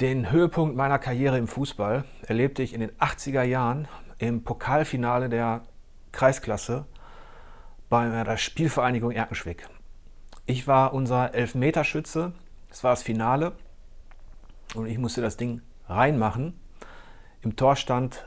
Den 0.00 0.30
Höhepunkt 0.30 0.76
meiner 0.76 1.00
Karriere 1.00 1.38
im 1.38 1.48
Fußball 1.48 2.04
erlebte 2.22 2.62
ich 2.62 2.72
in 2.72 2.78
den 2.78 2.92
80er 2.98 3.42
Jahren 3.42 3.88
im 4.18 4.44
Pokalfinale 4.44 5.28
der 5.28 5.62
Kreisklasse 6.12 6.86
bei 7.88 8.08
der 8.08 8.36
Spielvereinigung 8.36 9.10
Erkenschwick. 9.10 9.68
Ich 10.46 10.68
war 10.68 10.94
unser 10.94 11.34
Elfmeterschütze, 11.34 12.32
es 12.70 12.84
war 12.84 12.92
das 12.92 13.02
Finale 13.02 13.54
und 14.76 14.86
ich 14.86 14.98
musste 14.98 15.20
das 15.20 15.36
Ding 15.36 15.62
reinmachen. 15.88 16.60
Im 17.42 17.56
Tor 17.56 17.74
stand 17.74 18.24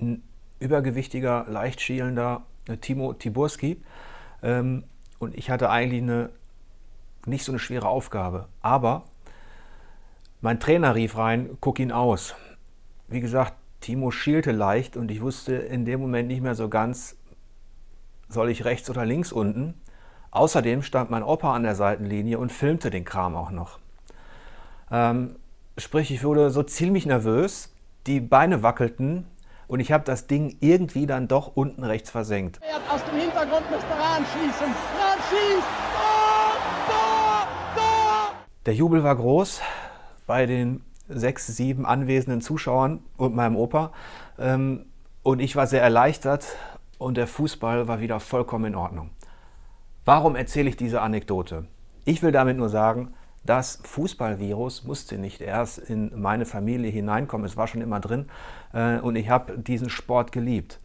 ein 0.00 0.22
übergewichtiger, 0.60 1.44
leicht 1.48 1.80
schielender 1.80 2.42
äh, 2.68 2.76
Timo 2.76 3.14
Tiburski 3.14 3.82
ähm, 4.44 4.84
und 5.18 5.34
ich 5.34 5.50
hatte 5.50 5.70
eigentlich 5.70 6.02
eine, 6.02 6.30
nicht 7.26 7.44
so 7.44 7.50
eine 7.50 7.58
schwere 7.58 7.88
Aufgabe, 7.88 8.46
aber 8.60 9.09
mein 10.40 10.60
Trainer 10.60 10.94
rief 10.94 11.16
rein, 11.16 11.58
guck 11.60 11.78
ihn 11.78 11.92
aus. 11.92 12.34
Wie 13.08 13.20
gesagt, 13.20 13.54
Timo 13.80 14.10
schielte 14.10 14.52
leicht 14.52 14.96
und 14.96 15.10
ich 15.10 15.20
wusste 15.20 15.54
in 15.54 15.84
dem 15.84 16.00
Moment 16.00 16.28
nicht 16.28 16.42
mehr 16.42 16.54
so 16.54 16.68
ganz, 16.68 17.16
soll 18.28 18.50
ich 18.50 18.64
rechts 18.64 18.88
oder 18.88 19.04
links 19.04 19.32
unten. 19.32 19.74
Außerdem 20.30 20.82
stand 20.82 21.10
mein 21.10 21.22
Opa 21.22 21.54
an 21.54 21.64
der 21.64 21.74
Seitenlinie 21.74 22.38
und 22.38 22.52
filmte 22.52 22.90
den 22.90 23.04
Kram 23.04 23.34
auch 23.34 23.50
noch. 23.50 23.78
Ähm, 24.90 25.36
sprich, 25.76 26.10
ich 26.10 26.22
wurde 26.24 26.50
so 26.50 26.62
ziemlich 26.62 27.04
nervös, 27.04 27.74
die 28.06 28.20
Beine 28.20 28.62
wackelten 28.62 29.26
und 29.66 29.80
ich 29.80 29.92
habe 29.92 30.04
das 30.04 30.26
Ding 30.26 30.56
irgendwie 30.60 31.06
dann 31.06 31.28
doch 31.28 31.56
unten 31.56 31.84
rechts 31.84 32.10
versenkt. 32.10 32.60
Aus 32.88 33.04
dem 33.04 33.18
Hintergrund 33.18 33.70
müsste 33.70 33.90
Rahn 33.90 34.24
schießen. 34.24 34.66
Rahn 34.66 35.18
schießt! 35.28 35.66
Tor! 35.94 36.56
Tor! 36.86 37.48
Tor! 37.74 38.34
Der 38.66 38.74
Jubel 38.74 39.02
war 39.02 39.16
groß 39.16 39.60
bei 40.30 40.46
den 40.46 40.84
sechs, 41.08 41.48
sieben 41.48 41.84
anwesenden 41.84 42.40
Zuschauern 42.40 43.00
und 43.16 43.34
meinem 43.34 43.56
Opa. 43.56 43.90
Ähm, 44.38 44.86
und 45.24 45.40
ich 45.40 45.56
war 45.56 45.66
sehr 45.66 45.82
erleichtert 45.82 46.46
und 46.98 47.16
der 47.16 47.26
Fußball 47.26 47.88
war 47.88 47.98
wieder 47.98 48.20
vollkommen 48.20 48.66
in 48.66 48.74
Ordnung. 48.76 49.10
Warum 50.04 50.36
erzähle 50.36 50.68
ich 50.68 50.76
diese 50.76 51.02
Anekdote? 51.02 51.66
Ich 52.04 52.22
will 52.22 52.30
damit 52.30 52.56
nur 52.56 52.68
sagen, 52.68 53.12
das 53.44 53.80
Fußballvirus 53.82 54.84
musste 54.84 55.18
nicht 55.18 55.40
erst 55.40 55.78
in 55.78 56.12
meine 56.20 56.46
Familie 56.46 56.92
hineinkommen, 56.92 57.44
es 57.44 57.56
war 57.56 57.66
schon 57.66 57.80
immer 57.80 57.98
drin 57.98 58.26
äh, 58.72 59.00
und 59.00 59.16
ich 59.16 59.30
habe 59.30 59.58
diesen 59.58 59.90
Sport 59.90 60.30
geliebt. 60.30 60.78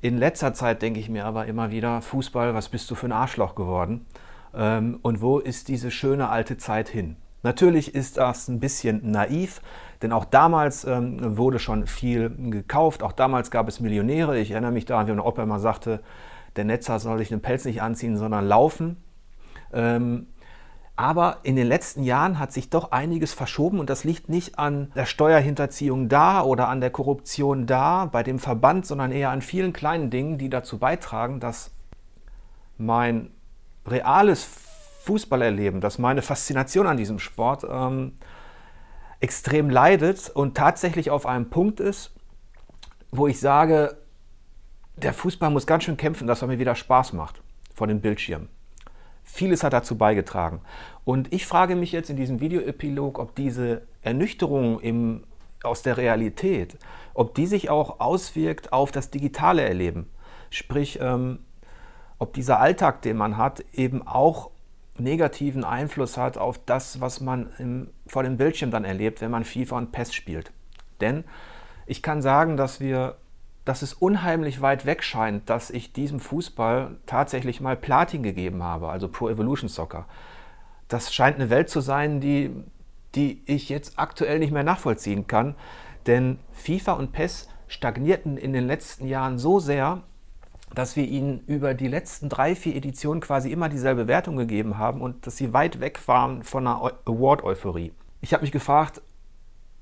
In 0.00 0.16
letzter 0.16 0.54
Zeit 0.54 0.80
denke 0.80 0.98
ich 0.98 1.10
mir 1.10 1.26
aber 1.26 1.44
immer 1.44 1.70
wieder, 1.70 2.00
Fußball, 2.00 2.54
was 2.54 2.70
bist 2.70 2.90
du 2.90 2.94
für 2.94 3.08
ein 3.08 3.12
Arschloch 3.12 3.54
geworden? 3.54 4.06
Ähm, 4.54 4.98
und 5.02 5.20
wo 5.20 5.40
ist 5.40 5.68
diese 5.68 5.90
schöne 5.90 6.30
alte 6.30 6.56
Zeit 6.56 6.88
hin? 6.88 7.16
Natürlich 7.42 7.94
ist 7.94 8.16
das 8.16 8.48
ein 8.48 8.60
bisschen 8.60 9.10
naiv, 9.10 9.60
denn 10.02 10.12
auch 10.12 10.24
damals 10.24 10.84
ähm, 10.84 11.36
wurde 11.36 11.58
schon 11.58 11.86
viel 11.86 12.30
gekauft. 12.50 13.02
Auch 13.02 13.12
damals 13.12 13.50
gab 13.50 13.68
es 13.68 13.80
Millionäre. 13.80 14.38
Ich 14.38 14.50
erinnere 14.50 14.72
mich 14.72 14.86
daran, 14.86 15.06
wie 15.06 15.12
mein 15.12 15.20
Opa 15.20 15.42
immer 15.42 15.60
sagte, 15.60 16.00
der 16.56 16.64
Netzer 16.64 16.98
soll 16.98 17.18
sich 17.18 17.28
den 17.28 17.40
Pelz 17.40 17.64
nicht 17.64 17.82
anziehen, 17.82 18.16
sondern 18.16 18.46
laufen. 18.46 18.96
Ähm, 19.72 20.26
aber 20.96 21.38
in 21.44 21.54
den 21.54 21.68
letzten 21.68 22.02
Jahren 22.02 22.40
hat 22.40 22.52
sich 22.52 22.70
doch 22.70 22.90
einiges 22.90 23.32
verschoben 23.32 23.78
und 23.78 23.88
das 23.88 24.02
liegt 24.02 24.28
nicht 24.28 24.58
an 24.58 24.90
der 24.96 25.06
Steuerhinterziehung 25.06 26.08
da 26.08 26.42
oder 26.42 26.68
an 26.68 26.80
der 26.80 26.90
Korruption 26.90 27.66
da 27.66 28.06
bei 28.06 28.24
dem 28.24 28.40
Verband, 28.40 28.84
sondern 28.84 29.12
eher 29.12 29.30
an 29.30 29.40
vielen 29.40 29.72
kleinen 29.72 30.10
Dingen, 30.10 30.38
die 30.38 30.50
dazu 30.50 30.78
beitragen, 30.78 31.38
dass 31.38 31.70
mein 32.78 33.30
reales 33.86 34.44
Fußballerleben, 35.08 35.80
dass 35.80 35.96
meine 35.96 36.20
Faszination 36.20 36.86
an 36.86 36.98
diesem 36.98 37.18
Sport 37.18 37.64
ähm, 37.68 38.12
extrem 39.20 39.70
leidet 39.70 40.28
und 40.28 40.54
tatsächlich 40.54 41.10
auf 41.10 41.24
einem 41.24 41.48
Punkt 41.48 41.80
ist, 41.80 42.14
wo 43.10 43.26
ich 43.26 43.40
sage, 43.40 43.96
der 44.96 45.14
Fußball 45.14 45.48
muss 45.48 45.66
ganz 45.66 45.84
schön 45.84 45.96
kämpfen, 45.96 46.26
dass 46.26 46.42
er 46.42 46.48
mir 46.48 46.58
wieder 46.58 46.74
Spaß 46.74 47.14
macht 47.14 47.40
vor 47.74 47.86
dem 47.86 48.02
Bildschirm. 48.02 48.48
Vieles 49.24 49.64
hat 49.64 49.72
dazu 49.72 49.96
beigetragen. 49.96 50.60
Und 51.06 51.32
ich 51.32 51.46
frage 51.46 51.74
mich 51.74 51.90
jetzt 51.90 52.10
in 52.10 52.16
diesem 52.16 52.40
Videoepilog, 52.40 53.18
ob 53.18 53.34
diese 53.34 53.86
Ernüchterung 54.02 54.78
im, 54.80 55.24
aus 55.62 55.80
der 55.80 55.96
Realität, 55.96 56.76
ob 57.14 57.34
die 57.34 57.46
sich 57.46 57.70
auch 57.70 58.00
auswirkt 58.00 58.74
auf 58.74 58.92
das 58.92 59.10
digitale 59.10 59.62
Erleben. 59.62 60.10
Sprich, 60.50 60.98
ähm, 61.00 61.38
ob 62.18 62.34
dieser 62.34 62.60
Alltag, 62.60 63.00
den 63.00 63.16
man 63.16 63.38
hat, 63.38 63.64
eben 63.72 64.06
auch 64.06 64.50
negativen 65.00 65.64
Einfluss 65.64 66.16
hat 66.16 66.38
auf 66.38 66.58
das, 66.64 67.00
was 67.00 67.20
man 67.20 67.50
im, 67.58 67.90
vor 68.06 68.22
dem 68.22 68.36
Bildschirm 68.36 68.70
dann 68.70 68.84
erlebt, 68.84 69.20
wenn 69.20 69.30
man 69.30 69.44
FIFA 69.44 69.78
und 69.78 69.92
PES 69.92 70.14
spielt. 70.14 70.52
Denn 71.00 71.24
ich 71.86 72.02
kann 72.02 72.22
sagen, 72.22 72.56
dass 72.56 72.80
wir, 72.80 73.16
dass 73.64 73.82
es 73.82 73.94
unheimlich 73.94 74.60
weit 74.60 74.86
weg 74.86 75.02
scheint, 75.02 75.48
dass 75.48 75.70
ich 75.70 75.92
diesem 75.92 76.20
Fußball 76.20 76.96
tatsächlich 77.06 77.60
mal 77.60 77.76
Platin 77.76 78.22
gegeben 78.22 78.62
habe, 78.62 78.88
also 78.88 79.08
Pro 79.08 79.28
Evolution 79.28 79.68
Soccer. 79.68 80.06
Das 80.88 81.14
scheint 81.14 81.36
eine 81.36 81.50
Welt 81.50 81.68
zu 81.68 81.80
sein, 81.80 82.20
die, 82.20 82.50
die 83.14 83.42
ich 83.46 83.68
jetzt 83.68 83.98
aktuell 83.98 84.38
nicht 84.38 84.52
mehr 84.52 84.64
nachvollziehen 84.64 85.26
kann, 85.26 85.54
denn 86.06 86.38
FIFA 86.52 86.92
und 86.92 87.12
PES 87.12 87.48
stagnierten 87.68 88.36
in 88.36 88.52
den 88.52 88.66
letzten 88.66 89.06
Jahren 89.06 89.38
so 89.38 89.60
sehr, 89.60 90.02
dass 90.74 90.96
wir 90.96 91.04
ihnen 91.04 91.40
über 91.46 91.74
die 91.74 91.88
letzten 91.88 92.28
drei, 92.28 92.54
vier 92.54 92.76
Editionen 92.76 93.20
quasi 93.20 93.50
immer 93.50 93.68
dieselbe 93.68 94.06
Wertung 94.06 94.36
gegeben 94.36 94.78
haben 94.78 95.00
und 95.00 95.26
dass 95.26 95.36
sie 95.36 95.52
weit 95.52 95.80
weg 95.80 96.06
waren 96.06 96.42
von 96.42 96.66
einer 96.66 96.92
Award-Euphorie. 97.04 97.92
Ich 98.20 98.32
habe 98.32 98.42
mich 98.42 98.52
gefragt, 98.52 99.00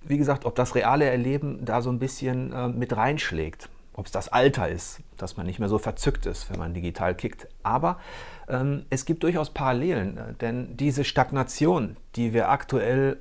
wie 0.03 0.19
gesagt, 0.19 0.45
ob 0.45 0.55
das 0.55 0.75
reale 0.75 1.07
Erleben 1.07 1.65
da 1.65 1.83
so 1.83 1.91
ein 1.91 1.99
bisschen 1.99 2.53
äh, 2.53 2.69
mit 2.69 2.97
reinschlägt. 2.97 3.69
Ob 3.95 4.07
es 4.07 4.13
das 4.13 4.29
Alter 4.29 4.69
ist, 4.69 5.01
dass 5.17 5.37
man 5.39 5.47
nicht 5.47 5.59
mehr 5.59 5.71
so 5.71 5.79
verzückt 5.79 6.27
ist, 6.27 6.51
wenn 6.51 6.59
man 6.59 6.75
digital 6.75 7.15
kickt. 7.15 7.49
Aber 7.63 7.99
ähm, 8.47 8.85
es 8.91 9.07
gibt 9.07 9.23
durchaus 9.23 9.51
Parallelen, 9.51 10.19
äh, 10.19 10.35
denn 10.35 10.77
diese 10.77 11.03
Stagnation, 11.03 11.97
die 12.15 12.33
wir 12.35 12.51
aktuell 12.51 13.17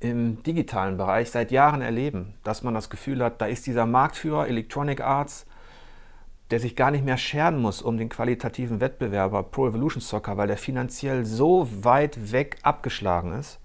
im 0.00 0.42
digitalen 0.42 0.96
Bereich 0.96 1.30
seit 1.30 1.50
Jahren 1.50 1.80
erleben, 1.80 2.34
dass 2.42 2.62
man 2.62 2.74
das 2.74 2.90
Gefühl 2.90 3.22
hat, 3.22 3.40
da 3.40 3.46
ist 3.46 3.66
dieser 3.66 3.86
Marktführer 3.86 4.48
Electronic 4.48 5.00
Arts, 5.00 5.46
der 6.50 6.60
sich 6.60 6.76
gar 6.76 6.90
nicht 6.90 7.04
mehr 7.04 7.18
scheren 7.18 7.60
muss 7.60 7.82
um 7.82 7.98
den 7.98 8.08
qualitativen 8.08 8.80
Wettbewerber 8.80 9.42
Pro 9.42 9.68
Evolution 9.68 10.00
Soccer, 10.00 10.36
weil 10.36 10.46
der 10.46 10.56
finanziell 10.56 11.24
so 11.24 11.68
weit 11.82 12.32
weg 12.32 12.58
abgeschlagen 12.62 13.32
ist. 13.32 13.60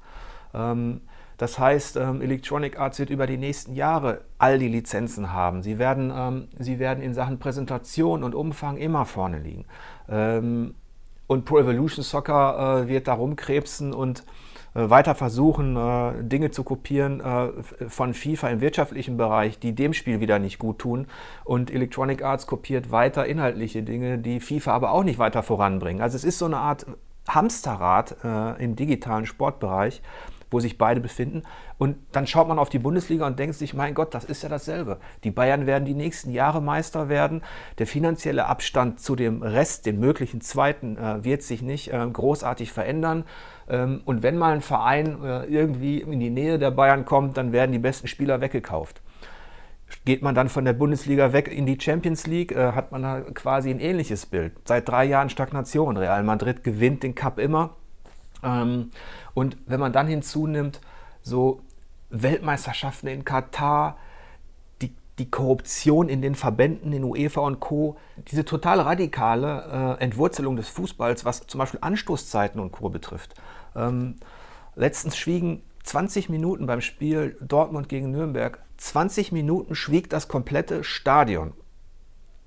Ähm, 0.54 1.02
das 1.38 1.58
heißt, 1.58 1.98
ähm, 1.98 2.22
Electronic 2.22 2.80
Arts 2.80 3.00
wird 3.00 3.10
über 3.10 3.26
die 3.26 3.38
nächsten 3.38 3.74
Jahre 3.74 4.22
all 4.38 4.60
die 4.60 4.68
Lizenzen 4.68 5.34
haben. 5.34 5.64
Sie 5.64 5.80
werden, 5.80 6.12
ähm, 6.16 6.48
sie 6.60 6.78
werden 6.78 7.02
in 7.02 7.14
Sachen 7.14 7.40
Präsentation 7.40 8.24
und 8.24 8.36
Umfang 8.36 8.78
immer 8.78 9.06
vorne 9.06 9.40
liegen. 9.40 9.66
und 10.08 11.46
Pro 11.46 11.60
Evolution 11.60 12.04
Soccer 12.04 12.82
äh, 12.84 12.88
wird 12.90 13.08
da 13.08 13.14
rumkrebsen 13.14 13.94
und 13.94 14.26
weiter 14.74 15.16
versuchen, 15.16 15.76
äh, 15.76 16.24
Dinge 16.24 16.52
zu 16.52 16.64
kopieren 16.64 17.20
äh, 17.20 17.90
von 17.90 18.14
FIFA 18.14 18.50
im 18.50 18.62
wirtschaftlichen 18.62 19.18
Bereich, 19.18 19.60
die 19.60 19.74
dem 19.74 19.94
Spiel 19.94 20.20
wieder 20.22 20.40
nicht 20.40 20.60
gut 20.60 20.80
tun. 20.80 21.08
Und 21.44 21.72
Electronic 21.72 22.24
Arts 22.24 22.48
kopiert 22.48 22.92
weiter 22.92 23.26
inhaltliche 23.26 23.84
Dinge, 23.84 24.18
die 24.18 24.40
FIFA 24.40 24.72
aber 24.72 24.92
auch 24.92 25.04
nicht 25.04 25.20
weiter 25.20 25.44
voranbringen. 25.44 26.02
Also 26.02 26.16
es 26.16 26.24
ist 26.24 26.38
so 26.38 26.46
eine 26.46 26.58
Art 26.58 26.86
Hamsterrad 27.28 28.16
im 28.58 28.76
digitalen 28.76 29.28
Sportbereich, 29.28 30.02
wo 30.52 30.60
sich 30.60 30.78
beide 30.78 31.00
befinden. 31.00 31.44
Und 31.78 31.98
dann 32.12 32.28
schaut 32.28 32.48
man 32.48 32.60
auf 32.60 32.70
die 32.70 32.78
Bundesliga 32.78 33.26
und 33.26 33.40
denkt 33.40 33.56
sich, 33.56 33.74
mein 33.74 33.96
Gott, 33.96 34.14
das 34.14 34.26
ist 34.26 34.44
ja 34.44 34.50
dasselbe. 34.50 35.00
Die 35.24 35.32
Bayern 35.32 35.66
werden 35.66 35.86
die 35.86 35.96
nächsten 35.96 36.32
Jahre 36.32 36.62
Meister 36.62 37.10
werden. 37.10 37.42
Der 37.80 37.88
finanzielle 37.88 38.46
Abstand 38.46 39.00
zu 39.00 39.16
dem 39.16 39.42
Rest, 39.42 39.86
dem 39.86 40.00
möglichen 40.00 40.42
Zweiten, 40.42 40.98
äh, 40.98 41.24
wird 41.24 41.42
sich 41.42 41.62
nicht 41.62 41.92
äh, 41.92 42.06
großartig 42.12 42.72
verändern. 42.72 43.24
Ähm, 43.70 44.02
und 44.06 44.22
wenn 44.22 44.38
mal 44.38 44.54
ein 44.54 44.62
Verein 44.62 45.24
äh, 45.24 45.46
irgendwie 45.46 46.02
in 46.02 46.20
die 46.20 46.30
Nähe 46.30 46.60
der 46.60 46.72
Bayern 46.72 47.06
kommt, 47.06 47.38
dann 47.38 47.54
werden 47.54 47.72
die 47.72 47.80
besten 47.80 48.08
Spieler 48.08 48.42
weggekauft. 48.42 49.02
Geht 50.06 50.22
man 50.22 50.36
dann 50.36 50.50
von 50.50 50.66
der 50.66 50.74
Bundesliga 50.74 51.34
weg 51.34 51.50
in 51.50 51.66
die 51.66 51.78
Champions 51.80 52.26
League, 52.26 52.56
hat 52.56 52.94
man 52.94 53.04
da 53.04 53.20
quasi 53.34 53.70
ein 53.70 53.82
ähnliches 53.82 54.26
Bild. 54.26 54.54
Seit 54.64 54.88
drei 54.88 55.04
Jahren 55.04 55.30
Stagnation. 55.30 55.98
Real 55.98 56.24
Madrid 56.24 56.64
gewinnt 56.64 57.04
den 57.04 57.14
Cup 57.14 57.38
immer. 57.38 57.76
Ähm, 58.44 58.92
und 59.34 59.58
wenn 59.66 59.80
man 59.80 59.94
dann 59.94 60.08
hinzunimmt, 60.08 60.82
so 61.22 61.62
Weltmeisterschaften 62.10 63.08
in 63.08 63.26
Katar, 63.26 63.98
die, 64.82 64.94
die 65.20 65.30
Korruption 65.30 66.10
in 66.10 66.22
den 66.22 66.36
Verbänden, 66.36 66.94
in 66.94 67.04
UEFA 67.04 67.42
und 67.42 67.60
Co., 67.60 67.98
diese 68.30 68.46
total 68.46 68.82
radikale 68.82 69.98
äh, 70.00 70.04
Entwurzelung 70.04 70.56
des 70.56 70.68
Fußballs, 70.70 71.26
was 71.26 71.48
zum 71.48 71.60
Beispiel 71.60 71.80
Anstoßzeiten 71.82 72.60
und 72.60 72.72
Co. 72.72 72.90
betrifft. 72.90 73.36
Ähm, 73.76 74.16
letztens 74.76 75.18
schwiegen 75.18 75.64
20 75.84 76.30
Minuten 76.30 76.68
beim 76.68 76.82
Spiel 76.82 77.38
Dortmund 77.42 77.90
gegen 77.90 78.12
Nürnberg, 78.12 78.60
20 78.78 79.32
Minuten 79.32 79.76
schwieg 79.76 80.10
das 80.10 80.28
komplette 80.28 80.84
Stadion 80.84 81.54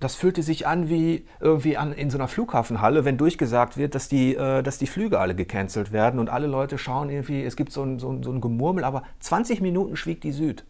das 0.05 0.17
fühlte 0.17 0.43
sich 0.43 0.67
an 0.67 0.91
wie 0.91 1.27
irgendwie 1.41 1.79
an, 1.79 1.95
in 1.95 2.11
so 2.11 2.19
einer 2.19 2.29
Flughafenhalle, 2.29 3.07
wenn 3.07 3.17
durchgesagt 3.17 3.79
wird, 3.79 3.95
dass 3.95 4.07
die, 4.07 4.37
äh, 4.37 4.63
dass 4.63 4.77
die 4.77 4.87
Flüge 4.87 5.19
alle 5.19 5.35
gecancelt 5.35 5.93
werden 5.93 6.21
und 6.21 6.29
alle 6.29 6.47
Leute 6.47 6.77
schauen 6.77 7.09
irgendwie, 7.09 7.43
es 7.43 7.57
gibt 7.57 7.73
so 7.73 7.83
ein, 7.83 7.99
so, 7.99 8.11
ein, 8.11 8.23
so 8.23 8.31
ein 8.31 8.43
Gemurmel, 8.43 8.85
aber 8.85 9.05
20 9.21 9.63
Minuten 9.63 9.97
schwieg 9.97 10.21
die 10.21 10.33
Süd. 10.33 10.67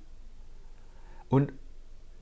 Und 1.28 1.52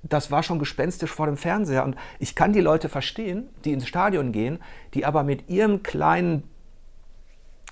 das 0.02 0.30
war 0.30 0.42
schon 0.42 0.58
gespenstisch 0.58 1.10
vor 1.10 1.26
dem 1.26 1.36
Fernseher. 1.36 1.84
Und 1.84 1.96
ich 2.18 2.34
kann 2.34 2.54
die 2.54 2.62
Leute 2.62 2.88
verstehen, 2.88 3.50
die 3.66 3.74
ins 3.74 3.86
Stadion 3.86 4.32
gehen, 4.32 4.58
die 4.94 5.04
aber 5.04 5.22
mit 5.22 5.50
ihrem 5.50 5.82
kleinen, 5.82 6.44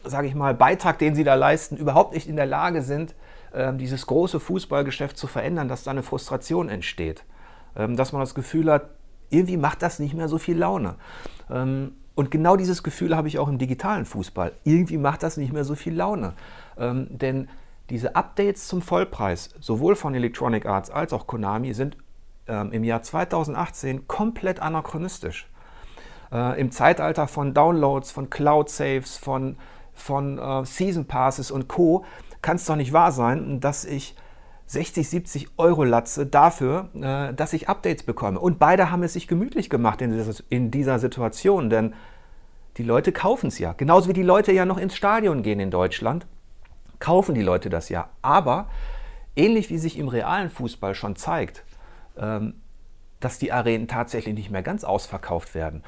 sage 0.04 0.28
ich 0.28 0.34
mal, 0.34 0.52
Beitrag, 0.52 0.98
den 0.98 1.14
sie 1.14 1.25
da 1.25 1.34
leisten, 1.34 1.78
überhaupt 1.78 2.12
nicht 2.12 2.28
in 2.28 2.37
der 2.37 2.44
Lage 2.44 2.82
sind, 2.82 3.14
äh, 3.52 3.72
dieses 3.72 4.06
große 4.06 4.38
Fußballgeschäft 4.38 5.16
zu 5.16 5.26
verändern, 5.26 5.69
dass 5.69 5.82
da 5.82 5.92
eine 5.92 6.02
Frustration 6.02 6.69
entsteht. 6.69 7.25
Ähm, 7.75 7.96
dass 7.96 8.12
man 8.12 8.20
das 8.20 8.34
Gefühl 8.34 8.70
hat, 8.70 8.90
irgendwie 9.31 9.56
macht 9.56 9.82
das 9.82 9.99
nicht 9.99 10.15
mehr 10.15 10.29
so 10.29 10.38
viel 10.38 10.59
Laune. 10.59 10.97
Ähm, 11.50 11.93
und 12.15 12.31
genau 12.31 12.56
dieses 12.56 12.82
Gefühl 12.82 13.17
habe 13.17 13.29
ich 13.29 13.38
auch 13.38 13.49
im 13.49 13.59
digitalen 13.59 14.05
Fußball. 14.05 14.53
Irgendwie 14.65 14.99
macht 14.99 15.23
das 15.23 15.37
nicht 15.37 15.53
mehr 15.53 15.65
so 15.65 15.75
viel 15.75 15.94
Laune. 15.94 16.35
Ähm, 16.77 17.06
denn 17.09 17.49
diese 17.88 18.15
Updates 18.15 18.69
zum 18.69 18.82
Vollpreis, 18.82 19.50
sowohl 19.61 19.97
von 19.97 20.15
Electronic 20.15 20.67
Arts 20.67 20.91
als 20.91 21.12
auch 21.12 21.27
Konami, 21.27 21.73
sind 21.73 21.97
ähm, 22.47 22.73
im 22.73 22.85
Jahr 22.85 23.03
2018 23.03 24.06
komplett 24.06 24.61
anachronistisch. 24.61 25.49
Äh, 26.33 26.61
Im 26.61 26.71
Zeitalter 26.71 27.26
von 27.26 27.55
Downloads, 27.55 28.11
von 28.11 28.31
Cloud-Saves, 28.31 29.17
von, 29.17 29.56
von 29.94 30.38
äh, 30.38 30.65
Season 30.65 31.06
Passes 31.06 31.50
und 31.50 31.69
Co. 31.69 32.05
kann 32.43 32.56
es 32.56 32.65
doch 32.65 32.76
nicht 32.76 32.93
wahr 32.93 33.12
sein, 33.12 33.61
dass 33.61 33.85
ich 33.85 34.15
60, 34.70 35.08
70 35.08 35.49
Euro 35.56 35.82
Latze 35.82 36.26
dafür, 36.26 36.90
äh, 36.94 37.34
dass 37.34 37.52
ich 37.52 37.69
Updates 37.69 38.05
bekomme. 38.05 38.38
Und 38.38 38.61
beide 38.61 38.93
haben 38.93 39.02
es 39.02 39.14
sich 39.14 39.26
gemütlich 39.26 39.69
gemacht 39.69 40.00
in 40.00 40.12
dieser, 40.12 40.44
in 40.49 40.70
dieser 40.70 41.00
Situation, 41.00 41.70
denn 41.70 41.94
die 42.76 42.84
Leute 42.84 43.11
kaufen 43.11 43.49
es 43.49 43.58
ja. 43.58 43.72
Genauso 43.72 44.08
wie 44.08 44.12
die 44.12 44.22
Leute 44.22 44.52
ja 44.52 44.64
noch 44.64 44.78
ins 44.78 44.94
Stadion 44.94 45.43
gehen 45.43 45.58
in 45.58 45.72
Deutschland, 45.72 46.25
kaufen 47.00 47.34
die 47.34 47.43
Leute 47.43 47.69
das 47.69 47.88
ja. 47.88 48.11
Aber 48.22 48.69
ähnlich 49.34 49.70
wie 49.70 49.78
sich 49.78 49.99
im 49.99 50.06
realen 50.06 50.50
Fußball 50.50 50.94
schon 50.94 51.16
zeigt, 51.16 51.64
ähm, 52.16 52.55
dass 53.19 53.40
die 53.40 53.50
Arenen 53.50 53.88
tatsächlich 53.88 54.37
nicht 54.37 54.52
mehr 54.52 54.62
ganz 54.62 54.84
ausverkauft 54.84 55.56
werden. 55.56 55.82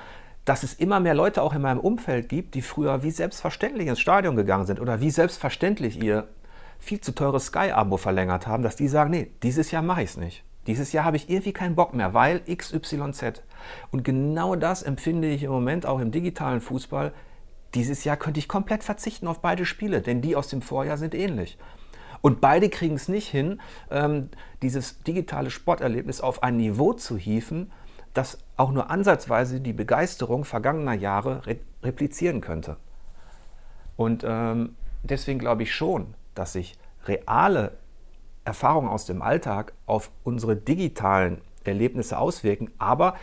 Dass 0.44 0.64
es 0.64 0.74
immer 0.74 0.98
mehr 0.98 1.14
Leute 1.14 1.42
auch 1.42 1.54
in 1.54 1.62
meinem 1.62 1.78
Umfeld 1.78 2.28
gibt, 2.28 2.56
die 2.56 2.62
früher 2.62 3.04
wie 3.04 3.12
selbstverständlich 3.12 3.86
ins 3.86 4.00
Stadion 4.00 4.34
gegangen 4.34 4.66
sind 4.66 4.80
oder 4.80 5.00
wie 5.00 5.10
selbstverständlich 5.10 6.02
ihr 6.02 6.26
viel 6.82 7.00
zu 7.00 7.14
teures 7.14 7.46
Sky-Abo 7.46 7.96
verlängert 7.96 8.48
haben, 8.48 8.64
dass 8.64 8.74
die 8.74 8.88
sagen, 8.88 9.10
nee, 9.10 9.30
dieses 9.44 9.70
Jahr 9.70 9.82
mache 9.82 10.02
ich 10.02 10.10
es 10.10 10.16
nicht. 10.16 10.44
Dieses 10.66 10.92
Jahr 10.92 11.04
habe 11.04 11.16
ich 11.16 11.30
irgendwie 11.30 11.52
keinen 11.52 11.76
Bock 11.76 11.94
mehr, 11.94 12.12
weil 12.12 12.40
XYZ. 12.40 13.42
Und 13.92 14.04
genau 14.04 14.56
das 14.56 14.82
empfinde 14.82 15.28
ich 15.28 15.44
im 15.44 15.52
Moment 15.52 15.86
auch 15.86 16.00
im 16.00 16.10
digitalen 16.10 16.60
Fußball. 16.60 17.12
Dieses 17.74 18.02
Jahr 18.02 18.16
könnte 18.16 18.40
ich 18.40 18.48
komplett 18.48 18.82
verzichten 18.82 19.28
auf 19.28 19.40
beide 19.40 19.64
Spiele, 19.64 20.02
denn 20.02 20.22
die 20.22 20.34
aus 20.34 20.48
dem 20.48 20.60
Vorjahr 20.60 20.98
sind 20.98 21.14
ähnlich. 21.14 21.56
Und 22.20 22.40
beide 22.40 22.68
kriegen 22.68 22.96
es 22.96 23.08
nicht 23.08 23.28
hin, 23.28 23.60
ähm, 23.90 24.30
dieses 24.60 25.02
digitale 25.02 25.50
Sporterlebnis 25.50 26.20
auf 26.20 26.42
ein 26.42 26.56
Niveau 26.56 26.92
zu 26.92 27.16
hieven, 27.16 27.70
das 28.12 28.38
auch 28.56 28.72
nur 28.72 28.90
ansatzweise 28.90 29.60
die 29.60 29.72
Begeisterung 29.72 30.44
vergangener 30.44 30.94
Jahre 30.94 31.46
re 31.46 31.56
replizieren 31.82 32.40
könnte. 32.40 32.76
Und 33.96 34.24
ähm, 34.24 34.76
deswegen 35.02 35.40
glaube 35.40 35.64
ich 35.64 35.74
schon, 35.74 36.14
dass 36.34 36.52
sich 36.52 36.78
reale 37.06 37.78
Erfahrungen 38.44 38.88
aus 38.88 39.06
dem 39.06 39.22
Alltag 39.22 39.72
auf 39.86 40.10
unsere 40.24 40.56
digitalen 40.56 41.40
Erlebnisse 41.64 42.18
auswirken, 42.18 42.70
aber 42.78 43.14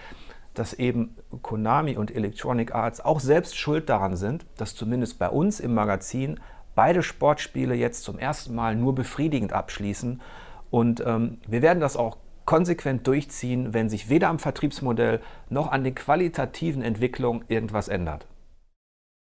dass 0.53 0.73
eben 0.73 1.15
Konami 1.41 1.95
und 1.97 2.13
Electronic 2.13 2.73
Arts 2.73 3.01
auch 3.01 3.19
selbst 3.19 3.57
schuld 3.57 3.89
daran 3.89 4.15
sind, 4.15 4.45
dass 4.57 4.75
zumindest 4.75 5.19
bei 5.19 5.29
uns 5.29 5.59
im 5.59 5.73
Magazin 5.73 6.39
beide 6.75 7.03
Sportspiele 7.03 7.75
jetzt 7.75 8.03
zum 8.03 8.17
ersten 8.19 8.55
Mal 8.55 8.75
nur 8.75 8.95
befriedigend 8.95 9.53
abschließen. 9.53 10.21
Und 10.69 11.03
ähm, 11.05 11.39
wir 11.47 11.61
werden 11.61 11.79
das 11.79 11.97
auch 11.97 12.17
konsequent 12.45 13.05
durchziehen, 13.05 13.73
wenn 13.73 13.89
sich 13.89 14.09
weder 14.09 14.29
am 14.29 14.39
Vertriebsmodell 14.39 15.21
noch 15.49 15.71
an 15.71 15.83
den 15.83 15.93
qualitativen 15.93 16.81
Entwicklungen 16.81 17.43
irgendwas 17.47 17.87
ändert. 17.87 18.25